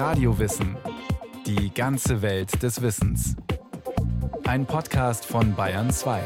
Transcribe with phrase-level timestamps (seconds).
[0.00, 0.78] Radiowissen.
[1.44, 3.36] Die ganze Welt des Wissens.
[4.44, 6.22] Ein Podcast von Bayern 2.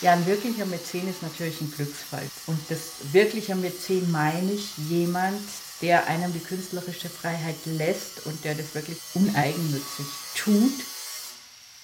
[0.00, 2.24] Ja, ein wirklicher Mäzen ist natürlich ein Glücksfall.
[2.46, 5.42] Und das wirkliche Mäzen meine ich jemand,
[5.82, 10.06] der einem die künstlerische Freiheit lässt und der das wirklich uneigennützig
[10.36, 10.95] tut.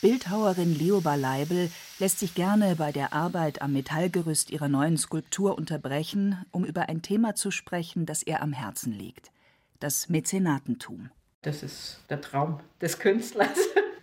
[0.03, 6.45] Bildhauerin Leoba Leibel lässt sich gerne bei der Arbeit am Metallgerüst ihrer neuen Skulptur unterbrechen,
[6.51, 9.31] um über ein Thema zu sprechen, das ihr am Herzen liegt:
[9.79, 11.11] das Mäzenatentum.
[11.43, 13.57] Das ist der Traum des Künstlers.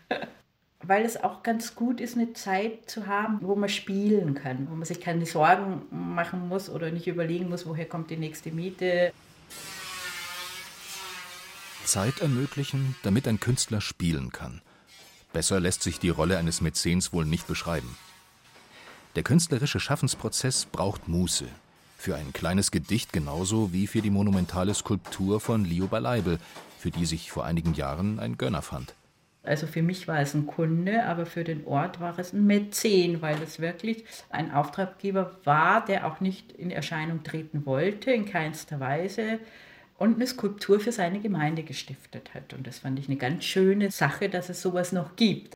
[0.81, 4.75] Weil es auch ganz gut ist, eine Zeit zu haben, wo man spielen kann, wo
[4.75, 9.11] man sich keine Sorgen machen muss oder nicht überlegen muss, woher kommt die nächste Miete.
[11.83, 14.61] Zeit ermöglichen, damit ein Künstler spielen kann.
[15.33, 17.97] Besser lässt sich die Rolle eines Mäzens wohl nicht beschreiben.
[19.15, 21.45] Der künstlerische Schaffensprozess braucht Muße.
[21.97, 26.39] Für ein kleines Gedicht genauso wie für die monumentale Skulptur von Leo Baleibel,
[26.79, 28.93] für die sich vor einigen Jahren ein Gönner fand.
[29.43, 33.21] Also für mich war es ein Kunde, aber für den Ort war es ein Mäzen,
[33.21, 38.79] weil es wirklich ein Auftraggeber war, der auch nicht in Erscheinung treten wollte, in keinster
[38.79, 39.39] Weise
[39.99, 42.53] und eine Skulptur für seine Gemeinde gestiftet hat.
[42.53, 45.53] Und das fand ich eine ganz schöne Sache, dass es sowas noch gibt.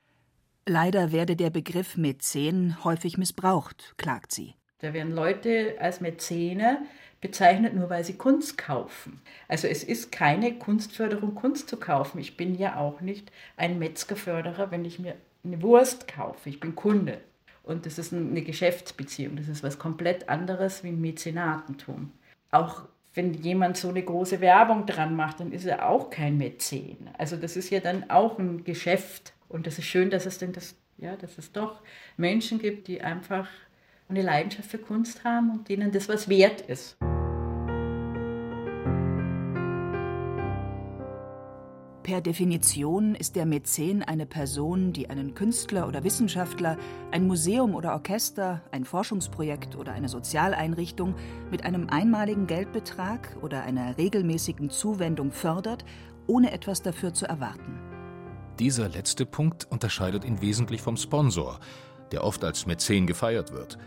[0.66, 4.54] Leider werde der Begriff Mäzen häufig missbraucht, klagt sie.
[4.80, 6.80] Da werden Leute als Mäzene
[7.22, 9.22] bezeichnet, nur weil sie Kunst kaufen.
[9.48, 12.20] Also es ist keine Kunstförderung, Kunst zu kaufen.
[12.20, 16.50] Ich bin ja auch nicht ein Metzgerförderer, wenn ich mir eine Wurst kaufe.
[16.50, 17.22] Ich bin Kunde.
[17.64, 19.38] Und das ist eine Geschäftsbeziehung.
[19.38, 22.12] Das ist was komplett anderes wie ein Mäzenatentum.
[22.52, 22.84] Auch
[23.14, 27.10] wenn jemand so eine große Werbung dran macht, dann ist er auch kein Mäzen.
[27.18, 29.34] Also das ist ja dann auch ein Geschäft.
[29.50, 31.82] Und das ist schön, dass es denn das, ja, dass es doch
[32.18, 33.48] Menschen gibt, die einfach
[34.10, 36.98] eine Leidenschaft für Kunst haben und denen das was wert ist.
[42.14, 46.78] Per Definition ist der Mäzen eine Person, die einen Künstler oder Wissenschaftler,
[47.10, 51.16] ein Museum oder Orchester, ein Forschungsprojekt oder eine Sozialeinrichtung
[51.50, 55.86] mit einem einmaligen Geldbetrag oder einer regelmäßigen Zuwendung fördert,
[56.28, 57.80] ohne etwas dafür zu erwarten.
[58.60, 61.60] Dieser letzte Punkt unterscheidet ihn wesentlich vom Sponsor,
[62.12, 63.80] der oft als Mäzen gefeiert wird.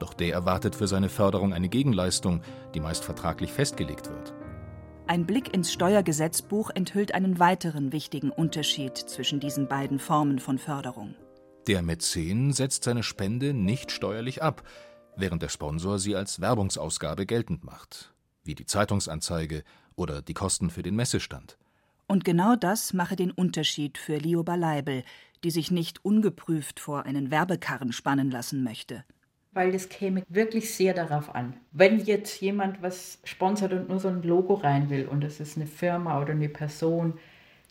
[0.00, 2.42] Doch der erwartet für seine Förderung eine Gegenleistung,
[2.74, 4.34] die meist vertraglich festgelegt wird.
[5.06, 11.14] Ein Blick ins Steuergesetzbuch enthüllt einen weiteren wichtigen Unterschied zwischen diesen beiden Formen von Förderung.
[11.66, 14.62] Der Mäzen setzt seine Spende nicht steuerlich ab,
[15.14, 19.62] während der Sponsor sie als Werbungsausgabe geltend macht, wie die Zeitungsanzeige
[19.94, 21.58] oder die Kosten für den Messestand.
[22.06, 25.04] Und genau das mache den Unterschied für Lioba Leibel,
[25.42, 29.04] die sich nicht ungeprüft vor einen Werbekarren spannen lassen möchte
[29.54, 31.54] weil es käme wirklich sehr darauf an.
[31.72, 35.56] Wenn jetzt jemand was sponsert und nur so ein Logo rein will und es ist
[35.56, 37.14] eine Firma oder eine Person,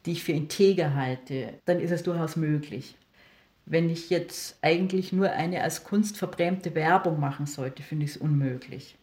[0.05, 2.95] die ich für integer halte, dann ist es durchaus möglich.
[3.65, 8.17] Wenn ich jetzt eigentlich nur eine als Kunst verbrämte Werbung machen sollte, finde ich es
[8.17, 8.97] unmöglich.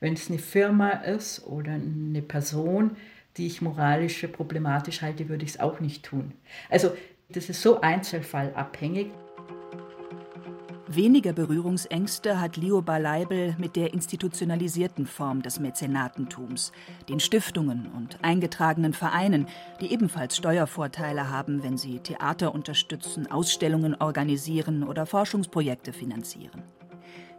[0.00, 2.96] Wenn es eine Firma ist oder eine Person,
[3.36, 6.32] die ich moralisch für problematisch halte, würde ich es auch nicht tun.
[6.70, 6.92] Also
[7.28, 9.08] das ist so einzelfallabhängig.
[10.88, 16.70] Weniger Berührungsängste hat Lioba Leibel mit der institutionalisierten Form des Mäzenatentums,
[17.08, 19.48] den Stiftungen und eingetragenen Vereinen,
[19.80, 26.62] die ebenfalls Steuervorteile haben, wenn sie Theater unterstützen, Ausstellungen organisieren oder Forschungsprojekte finanzieren.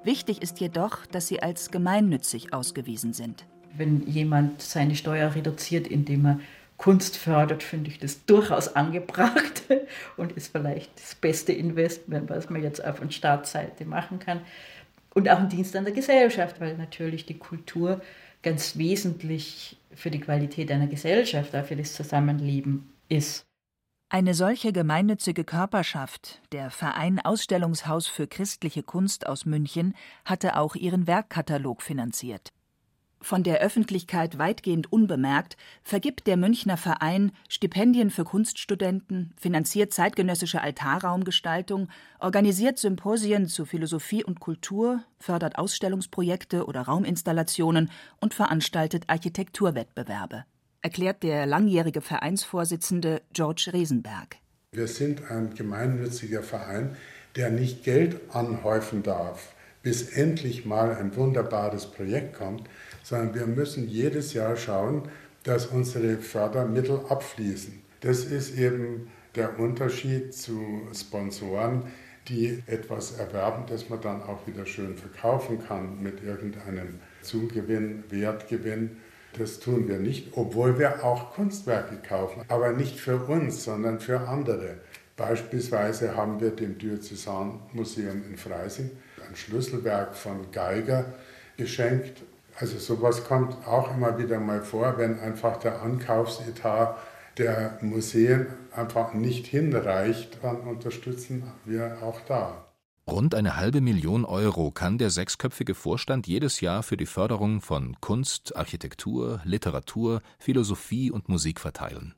[0.04, 3.48] Wichtig ist jedoch, dass sie als gemeinnützig ausgewiesen sind.
[3.78, 6.40] Wenn jemand seine Steuer reduziert, indem er
[6.78, 9.64] Kunst fördert, finde ich das durchaus angebracht
[10.18, 14.42] und ist vielleicht das beste Investment, was man jetzt auf der Staatsseite machen kann.
[15.14, 18.02] Und auch ein Dienst an der Gesellschaft, weil natürlich die Kultur
[18.44, 23.44] ganz wesentlich für die Qualität einer Gesellschaft, auch für das Zusammenleben ist.
[24.10, 31.08] Eine solche gemeinnützige Körperschaft, der Verein Ausstellungshaus für christliche Kunst aus München, hatte auch ihren
[31.08, 32.54] Werkkatalog finanziert.
[33.20, 41.90] Von der Öffentlichkeit weitgehend unbemerkt, vergibt der Münchner Verein Stipendien für Kunststudenten, finanziert zeitgenössische Altarraumgestaltung,
[42.20, 47.90] organisiert Symposien zu Philosophie und Kultur, fördert Ausstellungsprojekte oder Rauminstallationen
[48.22, 50.46] und veranstaltet Architekturwettbewerbe,
[50.82, 54.38] erklärt der langjährige Vereinsvorsitzende George Resenberg.
[54.72, 56.96] Wir sind ein gemeinnütziger Verein,
[57.36, 62.70] der nicht Geld anhäufen darf, bis endlich mal ein wunderbares Projekt kommt,
[63.08, 65.04] sondern wir müssen jedes Jahr schauen,
[65.44, 67.82] dass unsere Fördermittel abfließen.
[68.02, 71.84] Das ist eben der Unterschied zu Sponsoren,
[72.28, 78.98] die etwas erwerben, das man dann auch wieder schön verkaufen kann mit irgendeinem Zugewinn, Wertgewinn.
[79.38, 84.28] Das tun wir nicht, obwohl wir auch Kunstwerke kaufen, aber nicht für uns, sondern für
[84.28, 84.80] andere.
[85.16, 88.92] Beispielsweise haben wir dem Diözesanmuseum in Freising
[89.26, 91.06] ein Schlüsselwerk von Geiger
[91.56, 92.22] geschenkt.
[92.60, 96.98] Also sowas kommt auch immer wieder mal vor, wenn einfach der Ankaufsetat
[97.38, 102.66] der Museen einfach nicht hinreicht, dann unterstützen wir auch da.
[103.08, 107.96] Rund eine halbe Million Euro kann der sechsköpfige Vorstand jedes Jahr für die Förderung von
[108.02, 112.16] Kunst, Architektur, Literatur, Philosophie und Musik verteilen.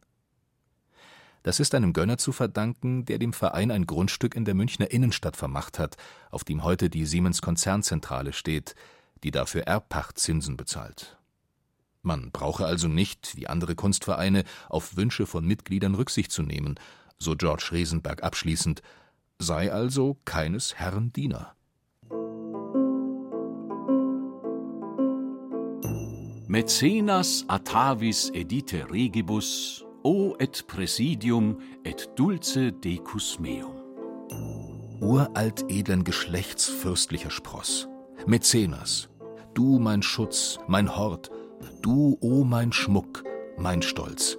[1.43, 5.37] Das ist einem Gönner zu verdanken, der dem Verein ein Grundstück in der Münchner Innenstadt
[5.37, 5.95] vermacht hat,
[6.31, 8.73] auf dem heute die Siemens Konzernzentrale steht,
[9.23, 11.17] die dafür Erbpachtzinsen bezahlt.
[12.01, 16.75] Man brauche also nicht, wie andere Kunstvereine, auf Wünsche von Mitgliedern Rücksicht zu nehmen,
[17.17, 18.81] so George Resenberg abschließend,
[19.37, 21.55] sei also keines Herrn Diener.
[26.47, 33.75] Mäcenas atavis edite regibus, o et presidium et dulce decus meum.
[34.99, 37.87] Uralt edlen Geschlechts fürstlicher Spross,
[38.25, 39.08] Mäzenas,
[39.53, 41.31] du mein Schutz, mein Hort,
[41.81, 43.23] du, o oh mein Schmuck,
[43.57, 44.37] mein Stolz.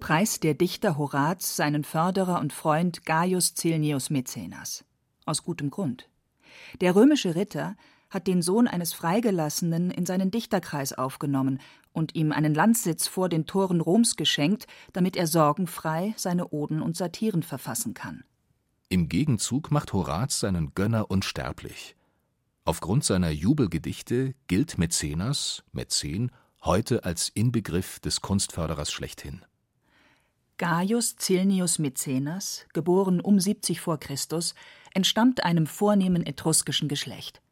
[0.00, 4.84] Preis der Dichter Horaz seinen Förderer und Freund Gaius Cilnius Mäzenas.
[5.24, 6.08] Aus gutem Grund.
[6.80, 7.76] Der römische Ritter
[8.10, 11.60] hat den Sohn eines Freigelassenen in seinen Dichterkreis aufgenommen
[11.92, 16.96] und ihm einen Landsitz vor den Toren Roms geschenkt, damit er sorgenfrei seine Oden und
[16.96, 18.24] Satiren verfassen kann.
[18.88, 21.96] Im Gegenzug macht Horaz seinen Gönner unsterblich.
[22.64, 26.30] Aufgrund seiner Jubelgedichte gilt Mäzenas, Mäzen,
[26.62, 29.44] heute als Inbegriff des Kunstförderers schlechthin.
[30.58, 33.96] Gaius Cilnius Mäcenas, geboren um 70 v.
[33.96, 34.16] Chr.,
[34.94, 37.42] entstammt einem vornehmen etruskischen Geschlecht.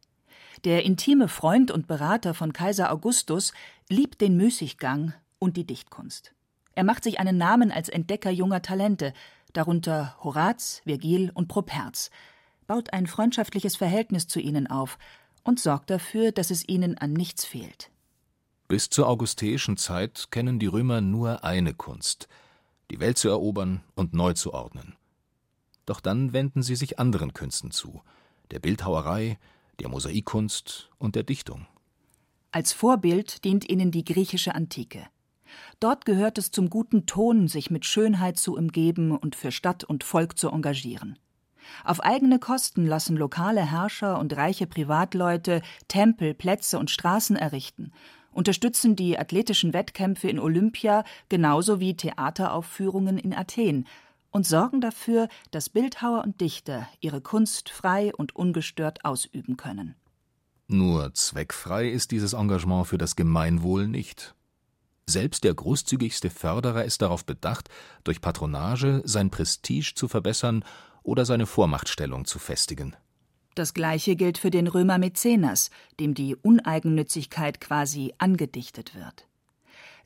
[0.64, 3.52] Der intime Freund und Berater von Kaiser Augustus
[3.88, 6.34] liebt den Müßiggang und die Dichtkunst.
[6.76, 9.12] Er macht sich einen Namen als Entdecker junger Talente,
[9.54, 12.10] darunter Horaz, Virgil und Properz,
[12.70, 14.98] baut ein freundschaftliches Verhältnis zu ihnen auf
[15.42, 17.90] und sorgt dafür, dass es ihnen an nichts fehlt.
[18.68, 22.28] Bis zur augusteischen Zeit kennen die Römer nur eine Kunst–
[22.90, 24.94] die Welt zu erobern und neu zu ordnen.
[25.86, 28.02] Doch dann wenden sie sich anderen Künsten zu,
[28.50, 29.38] der Bildhauerei,
[29.78, 31.66] der Mosaikkunst und der Dichtung.
[32.52, 35.06] Als Vorbild dient ihnen die griechische Antike.
[35.78, 40.04] Dort gehört es zum guten Ton, sich mit Schönheit zu umgeben und für Stadt und
[40.04, 41.18] Volk zu engagieren.
[41.84, 47.92] Auf eigene Kosten lassen lokale Herrscher und reiche Privatleute Tempel, Plätze und Straßen errichten
[48.32, 53.86] unterstützen die athletischen Wettkämpfe in Olympia genauso wie Theateraufführungen in Athen
[54.30, 59.96] und sorgen dafür, dass Bildhauer und Dichter ihre Kunst frei und ungestört ausüben können.
[60.68, 64.36] Nur zweckfrei ist dieses Engagement für das Gemeinwohl nicht.
[65.06, 67.68] Selbst der großzügigste Förderer ist darauf bedacht,
[68.04, 70.64] durch Patronage sein Prestige zu verbessern
[71.02, 72.96] oder seine Vormachtstellung zu festigen.
[73.54, 79.26] Das gleiche gilt für den Römer Mäzenas, dem die Uneigennützigkeit quasi angedichtet wird.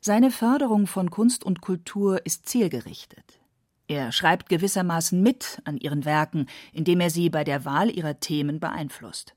[0.00, 3.40] Seine Förderung von Kunst und Kultur ist zielgerichtet.
[3.86, 8.60] Er schreibt gewissermaßen mit an ihren Werken, indem er sie bei der Wahl ihrer Themen
[8.60, 9.34] beeinflusst.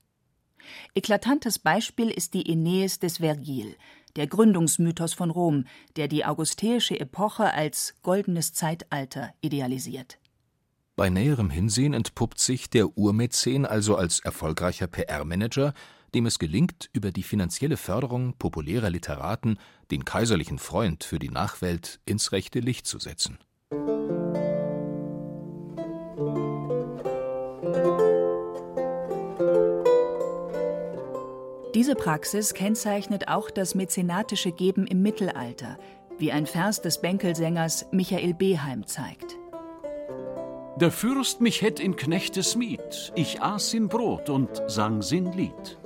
[0.94, 3.76] Eklatantes Beispiel ist die Aeneis des Vergil,
[4.16, 5.64] der Gründungsmythos von Rom,
[5.96, 10.18] der die augusteische Epoche als goldenes Zeitalter idealisiert.
[10.98, 15.72] Bei näherem Hinsehen entpuppt sich der Urmäzen also als erfolgreicher PR-Manager,
[16.12, 19.60] dem es gelingt, über die finanzielle Förderung populärer Literaten
[19.92, 23.38] den kaiserlichen Freund für die Nachwelt ins rechte Licht zu setzen.
[31.76, 35.78] Diese Praxis kennzeichnet auch das mäzenatische Geben im Mittelalter,
[36.18, 39.37] wie ein Vers des Bänkelsängers Michael Beheim zeigt.
[40.80, 45.76] Der Fürst mich hätt in Knechtes Miet, ich aß in Brot und sang sin Lied.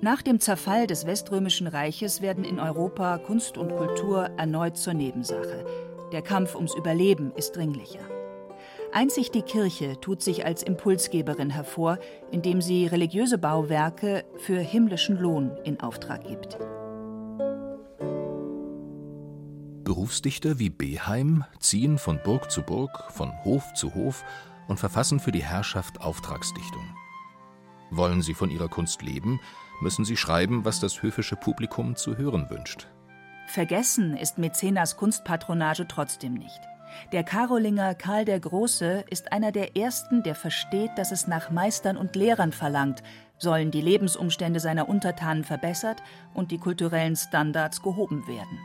[0.00, 5.66] Nach dem Zerfall des Weströmischen Reiches werden in Europa Kunst und Kultur erneut zur Nebensache.
[6.12, 8.06] Der Kampf ums Überleben ist dringlicher.
[8.92, 11.98] Einzig die Kirche tut sich als Impulsgeberin hervor,
[12.30, 16.56] indem sie religiöse Bauwerke für himmlischen Lohn in Auftrag gibt.
[19.98, 24.24] Berufsdichter wie Beheim ziehen von Burg zu Burg, von Hof zu Hof
[24.68, 26.84] und verfassen für die Herrschaft Auftragsdichtung.
[27.90, 29.40] Wollen sie von ihrer Kunst leben,
[29.80, 32.86] müssen sie schreiben, was das höfische Publikum zu hören wünscht.
[33.48, 36.60] Vergessen ist Mäzenas Kunstpatronage trotzdem nicht.
[37.10, 41.96] Der Karolinger Karl der Große ist einer der ersten, der versteht, dass es nach Meistern
[41.96, 43.02] und Lehrern verlangt,
[43.36, 48.60] sollen die Lebensumstände seiner Untertanen verbessert und die kulturellen Standards gehoben werden.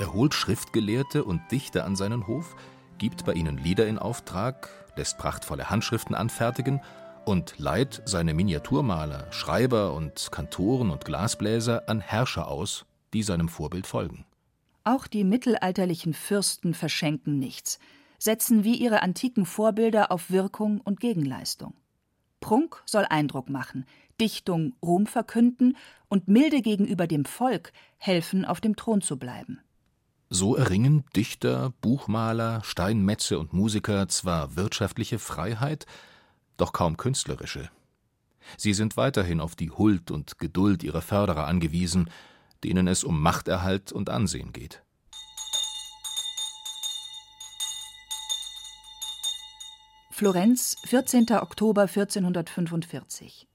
[0.00, 2.56] Er holt Schriftgelehrte und Dichter an seinen Hof,
[2.96, 6.80] gibt bei ihnen Lieder in Auftrag, lässt prachtvolle Handschriften anfertigen
[7.26, 13.86] und leiht seine Miniaturmaler, Schreiber und Kantoren und Glasbläser an Herrscher aus, die seinem Vorbild
[13.86, 14.24] folgen.
[14.84, 17.78] Auch die mittelalterlichen Fürsten verschenken nichts,
[18.18, 21.74] setzen wie ihre antiken Vorbilder auf Wirkung und Gegenleistung.
[22.40, 23.84] Prunk soll Eindruck machen,
[24.18, 25.76] Dichtung Ruhm verkünden
[26.08, 29.60] und Milde gegenüber dem Volk helfen, auf dem Thron zu bleiben.
[30.32, 35.86] So erringen Dichter, Buchmaler, Steinmetze und Musiker zwar wirtschaftliche Freiheit,
[36.56, 37.68] doch kaum künstlerische.
[38.56, 42.08] Sie sind weiterhin auf die Huld und Geduld ihrer Förderer angewiesen,
[42.62, 44.84] denen es um Machterhalt und Ansehen geht.
[50.12, 51.26] Florenz, 14.
[51.40, 53.48] Oktober 1445.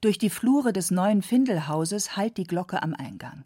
[0.00, 3.44] Durch die Flure des neuen Findelhauses hallt die Glocke am Eingang.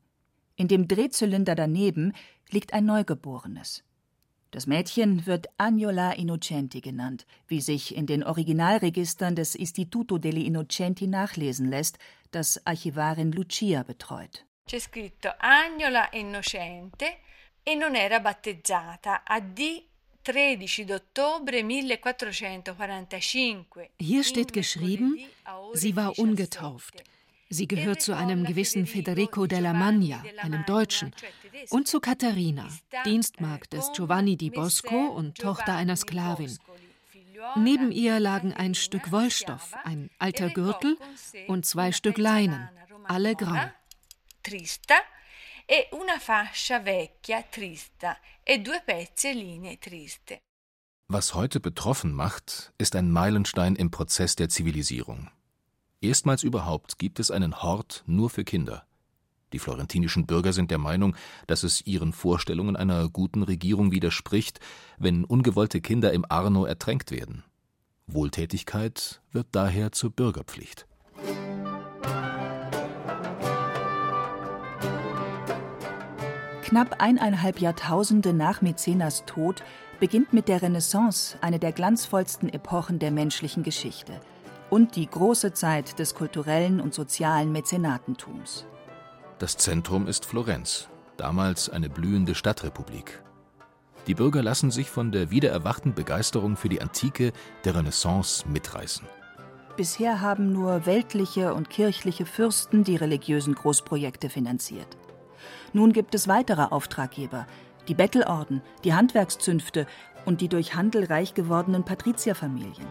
[0.59, 2.13] In dem Drehzylinder daneben
[2.51, 3.85] liegt ein Neugeborenes.
[4.51, 11.07] Das Mädchen wird Agnola Innocenti genannt, wie sich in den Originalregistern des Istituto degli Innocenti
[11.07, 11.99] nachlesen lässt,
[12.33, 14.45] das Archivarin Lucia betreut.
[14.67, 17.19] C'è scritto Agnola Innocente
[17.63, 19.23] e non era battezzata.
[19.25, 19.85] AD
[20.25, 23.91] 13 ottobre 1445.
[24.01, 25.19] Hier steht geschrieben,
[25.75, 27.05] sie war ungetauft.
[27.51, 31.15] Sie gehört zu einem gewissen Federico della Magna, einem Deutschen,
[31.71, 32.69] und zu Katharina,
[33.07, 36.59] Dienstmagd des Giovanni di Bosco und Tochter einer Sklavin.
[37.57, 40.99] Neben ihr lagen ein Stück Wollstoff, ein alter Gürtel
[41.47, 42.69] und zwei Stück Leinen,
[43.05, 43.71] alle grau.
[44.43, 44.95] Trista
[45.67, 50.41] e una fascia vecchia trista e due pezze linee triste.
[51.09, 55.31] Was heute betroffen macht, ist ein Meilenstein im Prozess der Zivilisierung.
[56.01, 58.85] Erstmals überhaupt gibt es einen Hort nur für Kinder.
[59.53, 64.61] Die florentinischen Bürger sind der Meinung, dass es ihren Vorstellungen einer guten Regierung widerspricht,
[64.99, 67.43] wenn ungewollte Kinder im Arno ertränkt werden.
[68.07, 70.87] Wohltätigkeit wird daher zur Bürgerpflicht.
[76.63, 79.65] Knapp eineinhalb Jahrtausende nach Mäzenas Tod
[79.99, 84.21] beginnt mit der Renaissance eine der glanzvollsten Epochen der menschlichen Geschichte
[84.71, 88.67] und die große Zeit des kulturellen und sozialen Mäzenatentums.
[89.39, 93.23] Das Zentrum ist Florenz, damals eine blühende Stadtrepublik.
[94.07, 97.33] Die Bürger lassen sich von der wiedererwachten Begeisterung für die Antike
[97.65, 99.07] der Renaissance mitreißen.
[99.77, 104.97] Bisher haben nur weltliche und kirchliche Fürsten die religiösen Großprojekte finanziert.
[105.73, 107.47] Nun gibt es weitere Auftraggeber,
[107.87, 109.87] die Bettelorden, die Handwerkszünfte
[110.25, 112.87] und die durch Handel reich gewordenen Patrizierfamilien.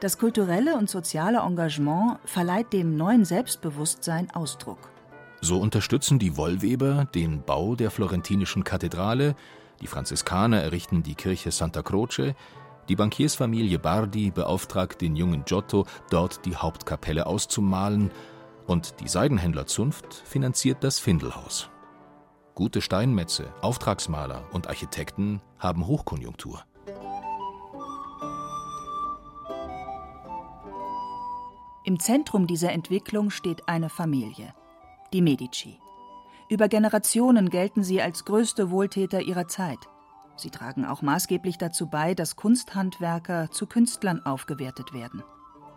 [0.00, 4.78] Das kulturelle und soziale Engagement verleiht dem neuen Selbstbewusstsein Ausdruck.
[5.40, 9.34] So unterstützen die Wollweber den Bau der florentinischen Kathedrale,
[9.80, 12.34] die Franziskaner errichten die Kirche Santa Croce,
[12.88, 18.10] die Bankiersfamilie Bardi beauftragt den jungen Giotto, dort die Hauptkapelle auszumalen,
[18.66, 21.70] und die Seidenhändlerzunft finanziert das Findelhaus.
[22.54, 26.64] Gute Steinmetze, Auftragsmaler und Architekten haben Hochkonjunktur.
[31.88, 34.52] Im Zentrum dieser Entwicklung steht eine Familie,
[35.14, 35.78] die Medici.
[36.50, 39.78] Über Generationen gelten sie als größte Wohltäter ihrer Zeit.
[40.36, 45.22] Sie tragen auch maßgeblich dazu bei, dass Kunsthandwerker zu Künstlern aufgewertet werden.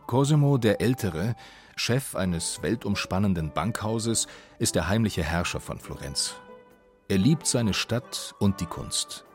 [0.05, 1.37] Cosimo der Ältere,
[1.77, 4.27] Chef eines weltumspannenden Bankhauses,
[4.59, 6.35] ist der heimliche Herrscher von Florenz
[7.07, 9.25] er liebt seine Stadt und die Kunst.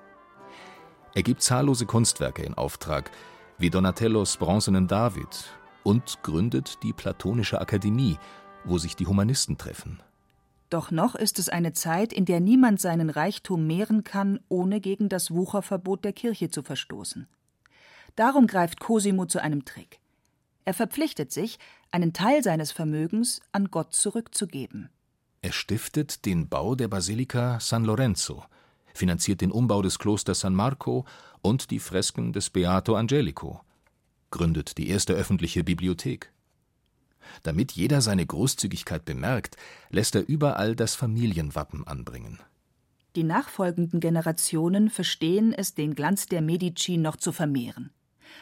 [1.14, 3.11] Er gibt zahllose Kunstwerke in Auftrag,
[3.56, 5.47] wie Donatellos bronzenen David,
[5.87, 8.19] und gründet die Platonische Akademie,
[8.64, 10.02] wo sich die Humanisten treffen.
[10.69, 15.09] Doch noch ist es eine Zeit, in der niemand seinen Reichtum mehren kann, ohne gegen
[15.09, 17.28] das Wucherverbot der Kirche zu verstoßen.
[18.16, 20.00] Darum greift Cosimo zu einem Trick.
[20.64, 21.61] Er verpflichtet sich,
[21.93, 24.88] einen Teil seines Vermögens an Gott zurückzugeben.
[25.40, 28.43] Er stiftet den Bau der Basilika San Lorenzo,
[28.93, 31.05] finanziert den Umbau des Klosters San Marco
[31.43, 33.61] und die Fresken des Beato Angelico,
[34.30, 36.33] gründet die erste öffentliche Bibliothek.
[37.42, 39.56] Damit jeder seine Großzügigkeit bemerkt,
[39.90, 42.38] lässt er überall das Familienwappen anbringen.
[43.16, 47.90] Die nachfolgenden Generationen verstehen es, den Glanz der Medici noch zu vermehren.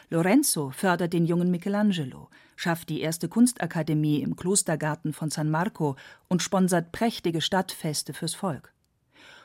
[0.09, 5.95] Lorenzo fördert den jungen Michelangelo, schafft die erste Kunstakademie im Klostergarten von San Marco
[6.27, 8.73] und sponsert prächtige Stadtfeste fürs Volk.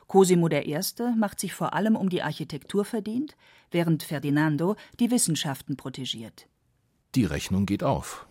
[0.06, 0.76] Cosimo I.
[1.16, 3.36] macht sich vor allem um die Architektur verdient,
[3.70, 6.46] während Ferdinando die Wissenschaften protegiert.
[7.14, 8.26] Die Rechnung geht auf.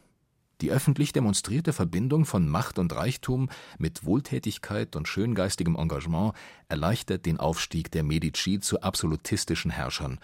[0.62, 6.34] Die öffentlich demonstrierte Verbindung von Macht und Reichtum mit Wohltätigkeit und schöngeistigem Engagement
[6.68, 10.20] erleichtert den Aufstieg der Medici zu absolutistischen Herrschern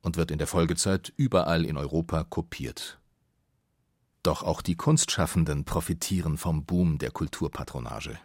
[0.00, 2.98] und wird in der Folgezeit überall in Europa kopiert.
[4.22, 8.18] Doch auch die Kunstschaffenden profitieren vom Boom der Kulturpatronage.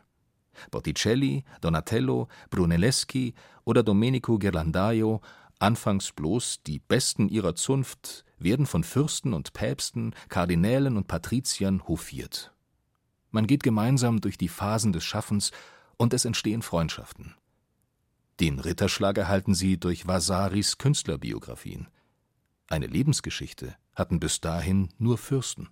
[0.69, 3.33] Botticelli, Donatello, Brunelleschi
[3.65, 5.21] oder Domenico Ghirlandaio,
[5.61, 12.53] anfangs bloß die Besten ihrer Zunft, werden von Fürsten und Päpsten, Kardinälen und Patriziern hofiert.
[13.29, 15.51] Man geht gemeinsam durch die Phasen des Schaffens
[15.97, 17.35] und es entstehen Freundschaften.
[18.39, 21.87] Den Ritterschlag erhalten sie durch Vasaris Künstlerbiografien.
[22.67, 25.69] Eine Lebensgeschichte hatten bis dahin nur Fürsten.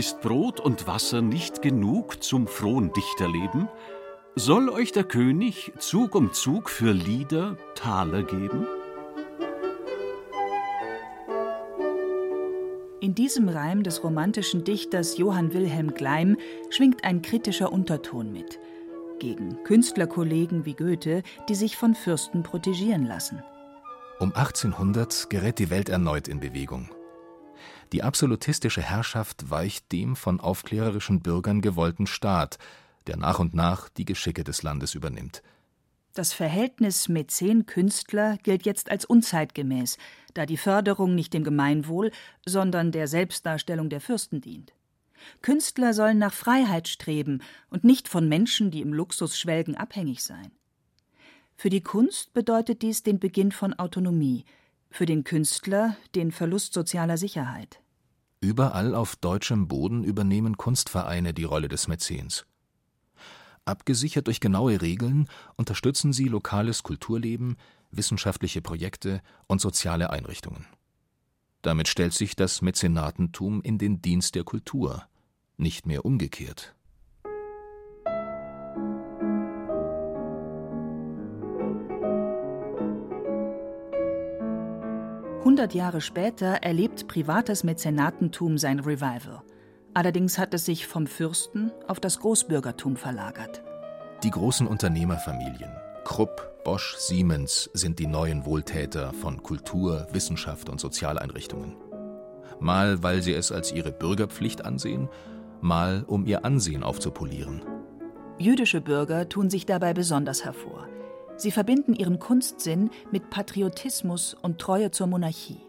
[0.00, 3.68] Ist Brot und Wasser nicht genug zum frohen Dichterleben?
[4.34, 8.66] Soll euch der König Zug um Zug für Lieder Taler geben?
[13.02, 16.38] In diesem Reim des romantischen Dichters Johann Wilhelm Gleim
[16.70, 18.58] schwingt ein kritischer Unterton mit.
[19.18, 23.42] Gegen Künstlerkollegen wie Goethe, die sich von Fürsten protegieren lassen.
[24.18, 26.88] Um 1800 gerät die Welt erneut in Bewegung.
[27.92, 32.58] Die absolutistische Herrschaft weicht dem von aufklärerischen Bürgern gewollten Staat,
[33.06, 35.42] der nach und nach die Geschicke des Landes übernimmt.
[36.14, 39.96] Das Verhältnis Mäzen-Künstler gilt jetzt als unzeitgemäß,
[40.34, 42.10] da die Förderung nicht dem Gemeinwohl,
[42.44, 44.72] sondern der Selbstdarstellung der Fürsten dient.
[45.42, 50.50] Künstler sollen nach Freiheit streben und nicht von Menschen, die im Luxus schwelgen, abhängig sein.
[51.56, 54.44] Für die Kunst bedeutet dies den Beginn von Autonomie,
[54.90, 57.80] für den Künstler den Verlust sozialer Sicherheit.
[58.40, 62.46] Überall auf deutschem Boden übernehmen Kunstvereine die Rolle des Mäzens.
[63.64, 67.56] Abgesichert durch genaue Regeln unterstützen sie lokales Kulturleben,
[67.90, 70.66] wissenschaftliche Projekte und soziale Einrichtungen.
[71.62, 75.04] Damit stellt sich das Mäzenatentum in den Dienst der Kultur,
[75.58, 76.74] nicht mehr umgekehrt.
[85.44, 89.42] Hundert Jahre später erlebt privates Mäzenatentum sein Revival.
[89.94, 93.62] Allerdings hat es sich vom Fürsten auf das Großbürgertum verlagert.
[94.22, 95.70] Die großen Unternehmerfamilien
[96.04, 101.74] Krupp, Bosch, Siemens sind die neuen Wohltäter von Kultur, Wissenschaft und Sozialeinrichtungen.
[102.58, 105.08] Mal, weil sie es als ihre Bürgerpflicht ansehen,
[105.62, 107.62] mal um ihr Ansehen aufzupolieren.
[108.38, 110.86] Jüdische Bürger tun sich dabei besonders hervor.
[111.40, 115.62] Sie verbinden ihren Kunstsinn mit Patriotismus und Treue zur Monarchie.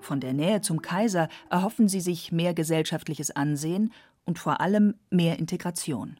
[0.00, 3.92] Von der Nähe zum Kaiser erhoffen sie sich mehr gesellschaftliches Ansehen
[4.24, 6.18] und vor allem mehr Integration.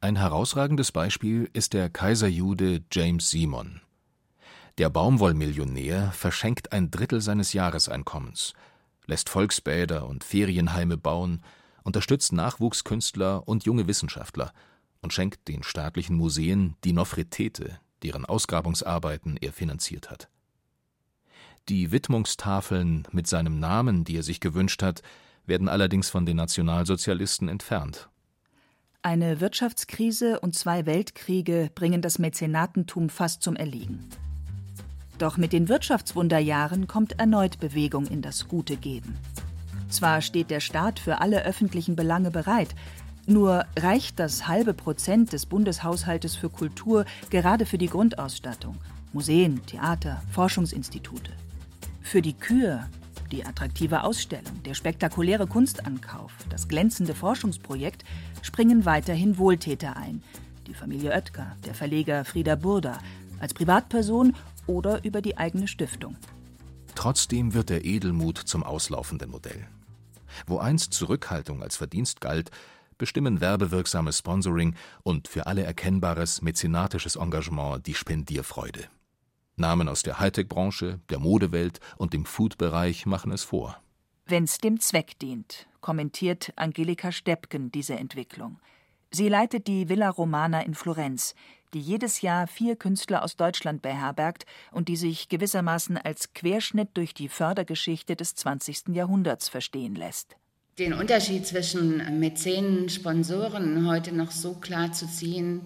[0.00, 3.80] Ein herausragendes Beispiel ist der Kaiserjude James Simon.
[4.78, 8.54] Der Baumwollmillionär verschenkt ein Drittel seines Jahreseinkommens,
[9.06, 11.40] lässt Volksbäder und Ferienheime bauen,
[11.84, 14.52] unterstützt Nachwuchskünstler und junge Wissenschaftler
[15.02, 20.28] und schenkt den staatlichen Museen die Nofretete, deren Ausgrabungsarbeiten er finanziert hat.
[21.68, 25.02] Die Widmungstafeln mit seinem Namen, die er sich gewünscht hat,
[25.46, 28.08] werden allerdings von den Nationalsozialisten entfernt.
[29.02, 34.08] Eine Wirtschaftskrise und zwei Weltkriege bringen das Mäzenatentum fast zum Erliegen.
[35.18, 39.16] Doch mit den Wirtschaftswunderjahren kommt erneut Bewegung in das gute Geben.
[39.88, 42.74] Zwar steht der Staat für alle öffentlichen Belange bereit,
[43.26, 48.76] nur reicht das halbe Prozent des Bundeshaushaltes für Kultur gerade für die Grundausstattung
[49.12, 51.30] Museen, Theater, Forschungsinstitute.
[52.02, 52.88] Für die Kür,
[53.30, 58.04] die attraktive Ausstellung, der spektakuläre Kunstankauf, das glänzende Forschungsprojekt
[58.42, 60.22] springen weiterhin Wohltäter ein.
[60.66, 62.98] Die Familie Oetker, der Verleger Frieder Burda,
[63.38, 64.34] als Privatperson
[64.66, 66.16] oder über die eigene Stiftung.
[66.94, 69.66] Trotzdem wird der Edelmut zum auslaufenden Modell.
[70.46, 72.50] Wo einst Zurückhaltung als Verdienst galt,
[72.98, 78.88] bestimmen werbewirksames Sponsoring und für alle erkennbares mäzenatisches Engagement die Spendierfreude.
[79.56, 83.76] Namen aus der Hightech-Branche, der Modewelt und dem Food-Bereich machen es vor.
[84.26, 88.58] Wenn's dem Zweck dient, kommentiert Angelika Steppken diese Entwicklung.
[89.10, 91.34] Sie leitet die Villa Romana in Florenz,
[91.74, 97.14] die jedes Jahr vier Künstler aus Deutschland beherbergt und die sich gewissermaßen als Querschnitt durch
[97.14, 98.88] die Fördergeschichte des 20.
[98.88, 100.36] Jahrhunderts verstehen lässt.
[100.76, 105.60] Den Unterschied zwischen Mäzenen, Sponsoren heute noch so klar zu ziehen,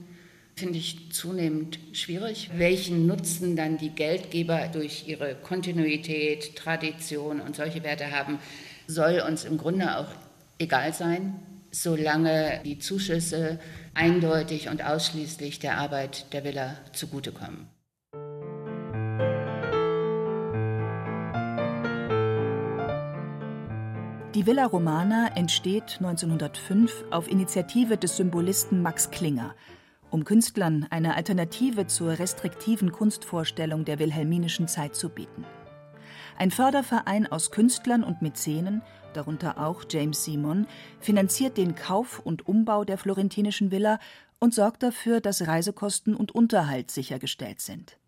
[0.55, 2.51] finde ich zunehmend schwierig.
[2.55, 8.39] Welchen Nutzen dann die Geldgeber durch ihre Kontinuität, Tradition und solche Werte haben,
[8.87, 10.09] soll uns im Grunde auch
[10.59, 11.41] egal sein.
[11.71, 13.59] solange die Zuschüsse
[13.95, 17.67] eindeutig und ausschließlich der Arbeit der Villa zugutekommen.
[24.35, 29.55] Die Villa Romana entsteht 1905 auf Initiative des Symbolisten Max Klinger,
[30.11, 35.47] um Künstlern eine Alternative zur restriktiven Kunstvorstellung der wilhelminischen Zeit zu bieten.
[36.37, 38.83] Ein Förderverein aus Künstlern und Mäzenen,
[39.15, 40.67] darunter auch James Simon,
[41.01, 43.99] finanziert den Kauf und Umbau der florentinischen Villa
[44.41, 47.99] und sorgt dafür, dass Reisekosten und Unterhalt sichergestellt sind.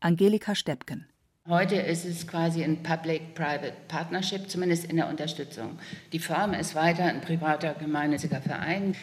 [0.00, 1.06] Angelika Steppken
[1.50, 5.80] Heute ist es quasi ein Public-Private Partnership, zumindest in der Unterstützung.
[6.12, 8.94] Die Form ist weiter ein privater gemeinnütziger Verein.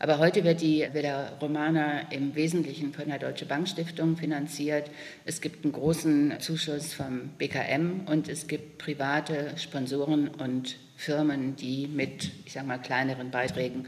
[0.00, 4.90] Aber heute wird die Villa Romana im Wesentlichen von der Deutsche Bank Stiftung finanziert.
[5.24, 11.86] Es gibt einen großen Zuschuss vom BKM und es gibt private Sponsoren und Firmen, die
[11.86, 13.86] mit, ich sage mal, kleineren Beiträgen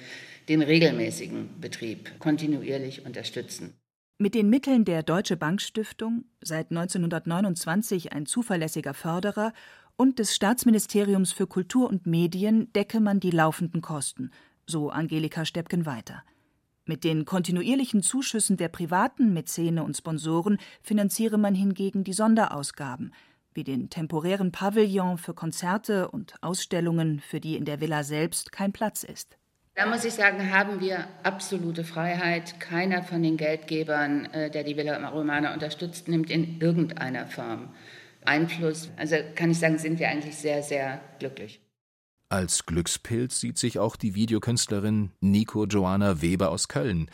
[0.49, 3.75] den regelmäßigen Betrieb kontinuierlich unterstützen.
[4.17, 9.53] Mit den Mitteln der Deutsche Bank Stiftung, seit 1929 ein zuverlässiger Förderer,
[9.97, 14.31] und des Staatsministeriums für Kultur und Medien decke man die laufenden Kosten,
[14.69, 16.23] so Angelika Steppken weiter.
[16.85, 23.13] Mit den kontinuierlichen Zuschüssen der privaten Mäzene und Sponsoren finanziere man hingegen die Sonderausgaben,
[23.53, 28.73] wie den temporären Pavillon für Konzerte und Ausstellungen, für die in der Villa selbst kein
[28.73, 29.39] Platz ist.
[29.77, 32.61] Da muss ich sagen, haben wir absolute Freiheit.
[32.61, 37.75] Keiner von den Geldgebern, äh, der die Villa Romana unterstützt, nimmt in irgendeiner Form
[38.25, 38.91] Einfluss.
[38.97, 41.61] Also kann ich sagen, sind wir eigentlich sehr, sehr glücklich.
[42.29, 47.11] Als Glückspilz sieht sich auch die Videokünstlerin Nico Joanna Weber aus Köln,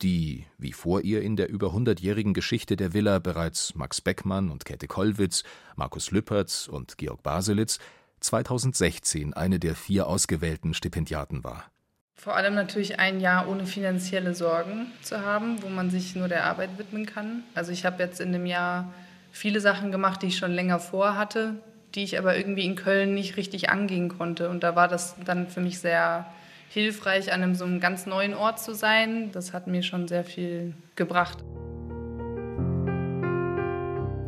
[0.00, 4.64] die, wie vor ihr in der über hundertjährigen Geschichte der Villa bereits Max Beckmann und
[4.64, 5.42] Käthe Kollwitz,
[5.76, 7.78] Markus Lüppertz und Georg Baselitz,
[8.20, 11.73] 2016 eine der vier ausgewählten Stipendiaten war.
[12.16, 16.44] Vor allem natürlich ein Jahr ohne finanzielle Sorgen zu haben, wo man sich nur der
[16.44, 17.42] Arbeit widmen kann.
[17.54, 18.92] Also ich habe jetzt in dem Jahr
[19.30, 21.56] viele Sachen gemacht, die ich schon länger vorhatte,
[21.94, 24.48] die ich aber irgendwie in Köln nicht richtig angehen konnte.
[24.48, 26.26] Und da war das dann für mich sehr
[26.70, 29.30] hilfreich, an einem so einem ganz neuen Ort zu sein.
[29.32, 31.38] Das hat mir schon sehr viel gebracht.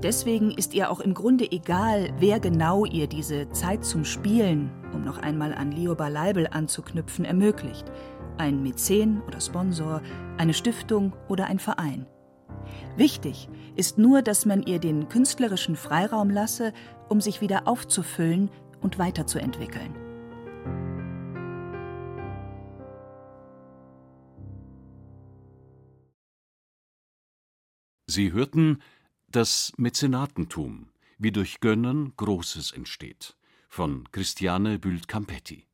[0.03, 5.04] Deswegen ist ihr auch im Grunde egal, wer genau ihr diese Zeit zum Spielen, um
[5.04, 7.85] noch einmal an Lioba Leibel anzuknüpfen, ermöglicht.
[8.38, 10.02] Ein Mäzen oder Sponsor,
[10.38, 12.06] eine Stiftung oder ein Verein.
[12.96, 16.72] Wichtig ist nur, dass man ihr den künstlerischen Freiraum lasse,
[17.09, 19.94] um sich wieder aufzufüllen und weiterzuentwickeln.
[28.09, 28.78] Sie hörten
[29.28, 33.37] das Mäzenatentum, wie durch Gönnern Großes entsteht,
[33.77, 35.67] von Christiane Bült-Campetti.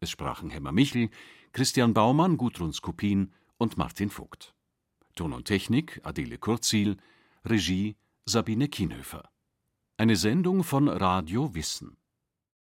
[0.00, 1.08] Es sprachen Hemmer Michel,
[1.52, 4.56] Christian Baumann, Gudrun Skopin und Martin Vogt.
[5.14, 6.96] Ton und Technik Adele Kurzil,
[7.44, 7.94] Regie
[8.26, 9.30] Sabine Kienhöfer.
[9.98, 11.96] Eine Sendung von Radio Wissen.